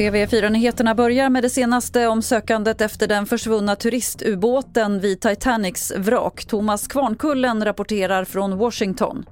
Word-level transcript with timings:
TV4-nyheterna 0.00 0.94
börjar 0.94 1.30
med 1.30 1.42
det 1.42 1.50
senaste 1.50 2.06
om 2.06 2.22
sökandet 2.22 2.80
efter 2.80 3.06
den 3.08 3.26
försvunna 3.26 3.76
turistubåten 3.76 5.00
vid 5.00 5.20
Titanics 5.20 5.92
vrak. 5.96 6.44
Thomas 6.44 6.88
Kvarnkullen 6.88 7.64
rapporterar 7.64 8.24
från 8.24 8.58
Washington. 8.58 9.24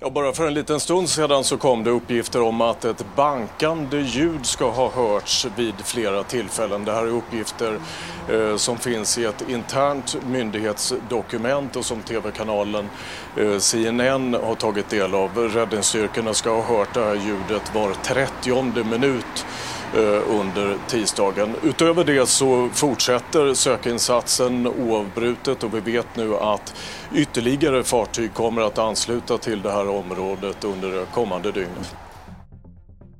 Ja, 0.00 0.10
bara 0.10 0.32
för 0.32 0.46
en 0.46 0.54
liten 0.54 0.80
stund 0.80 1.08
sedan 1.08 1.44
så 1.44 1.56
kom 1.56 1.84
det 1.84 1.90
uppgifter 1.90 2.42
om 2.42 2.60
att 2.60 2.84
ett 2.84 3.04
bankande 3.16 4.00
ljud 4.00 4.46
ska 4.46 4.70
ha 4.70 4.90
hörts 4.90 5.46
vid 5.56 5.74
flera 5.84 6.22
tillfällen. 6.22 6.84
Det 6.84 6.92
här 6.92 7.02
är 7.02 7.16
uppgifter 7.16 7.78
eh, 8.30 8.56
som 8.56 8.78
finns 8.78 9.18
i 9.18 9.24
ett 9.24 9.48
internt 9.48 10.16
myndighetsdokument 10.26 11.76
och 11.76 11.84
som 11.84 12.02
tv-kanalen 12.02 12.88
eh, 13.36 13.58
CNN 13.58 14.34
har 14.34 14.54
tagit 14.54 14.90
del 14.90 15.14
av. 15.14 15.38
Räddningsstyrkorna 15.38 16.34
ska 16.34 16.50
ha 16.50 16.76
hört 16.76 16.94
det 16.94 17.04
här 17.04 17.14
ljudet 17.14 17.74
var 17.74 17.94
30 18.02 18.84
minut 18.84 19.46
Eh, 19.96 20.40
under 20.40 20.76
tisdagen. 20.88 21.54
Utöver 21.62 22.04
det 22.04 22.28
så 22.28 22.68
fortsätter 22.72 23.54
sökinsatsen 23.54 24.66
oavbrutet 24.66 25.62
och 25.62 25.74
vi 25.74 25.80
vet 25.80 26.16
nu 26.16 26.34
att 26.34 26.74
ytterligare 27.14 27.84
fartyg 27.84 28.34
kommer 28.34 28.62
att 28.62 28.78
ansluta 28.78 29.38
till 29.38 29.62
det 29.62 29.70
här 29.70 29.88
området 29.88 30.64
under 30.64 30.90
det 30.90 31.06
kommande 31.12 31.52
dygnet. 31.52 31.94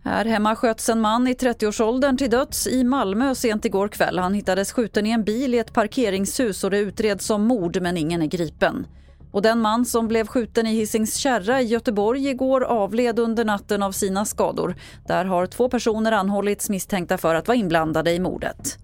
Här 0.04 0.24
hemma 0.24 0.56
sköts 0.56 0.88
en 0.88 1.00
man 1.00 1.28
i 1.28 1.32
30-årsåldern 1.32 2.16
till 2.16 2.30
döds 2.30 2.66
i 2.66 2.84
Malmö 2.84 3.34
sent 3.34 3.64
igår 3.64 3.88
kväll. 3.88 4.18
Han 4.18 4.34
hittades 4.34 4.72
skjuten 4.72 5.06
i 5.06 5.10
en 5.10 5.24
bil 5.24 5.54
i 5.54 5.58
ett 5.58 5.72
parkeringshus 5.72 6.64
och 6.64 6.70
det 6.70 6.78
utreds 6.78 7.26
som 7.26 7.42
mord 7.42 7.82
men 7.82 7.96
ingen 7.96 8.22
är 8.22 8.26
gripen. 8.26 8.86
Och 9.34 9.42
den 9.42 9.60
man 9.60 9.84
som 9.84 10.08
blev 10.08 10.26
skjuten 10.26 10.66
i 10.66 10.70
Hisings 10.70 11.16
kärra 11.16 11.60
i 11.60 11.64
Göteborg 11.64 12.28
igår 12.28 12.64
avled 12.64 13.18
under 13.18 13.44
natten 13.44 13.82
av 13.82 13.92
sina 13.92 14.24
skador. 14.24 14.74
Där 15.06 15.24
har 15.24 15.46
två 15.46 15.68
personer 15.68 16.12
anhållits 16.12 16.70
misstänkta 16.70 17.18
för 17.18 17.34
att 17.34 17.48
vara 17.48 17.58
inblandade 17.58 18.12
i 18.12 18.20
mordet. 18.20 18.78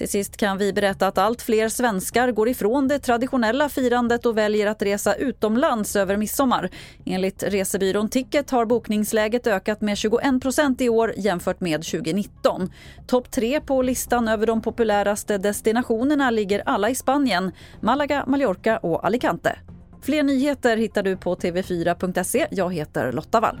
Till 0.00 0.08
sist 0.08 0.36
kan 0.36 0.58
vi 0.58 0.72
berätta 0.72 1.06
att 1.06 1.18
allt 1.18 1.42
fler 1.42 1.68
svenskar 1.68 2.32
går 2.32 2.48
ifrån 2.48 2.88
det 2.88 2.98
traditionella 2.98 3.68
firandet 3.68 4.26
och 4.26 4.38
väljer 4.38 4.66
att 4.66 4.82
resa 4.82 5.14
utomlands 5.14 5.96
över 5.96 6.16
midsommar. 6.16 6.70
Enligt 7.06 7.42
resebyrån 7.42 8.08
Ticket 8.08 8.50
har 8.50 8.64
bokningsläget 8.64 9.46
ökat 9.46 9.80
med 9.80 9.94
21% 9.94 10.82
i 10.82 10.88
år 10.88 11.14
jämfört 11.16 11.60
med 11.60 11.82
2019. 11.82 12.72
Topp 13.06 13.30
tre 13.30 13.60
på 13.60 13.82
listan 13.82 14.28
över 14.28 14.46
de 14.46 14.62
populäraste 14.62 15.38
destinationerna 15.38 16.30
ligger 16.30 16.62
alla 16.66 16.90
i 16.90 16.94
Spanien, 16.94 17.52
Malaga, 17.80 18.24
Mallorca 18.26 18.78
och 18.78 19.04
Alicante. 19.04 19.58
Fler 20.02 20.22
nyheter 20.22 20.76
hittar 20.76 21.02
du 21.02 21.16
på 21.16 21.34
tv4.se. 21.34 22.46
Jag 22.50 22.74
heter 22.74 23.12
Lotta 23.12 23.40
Wall. 23.40 23.60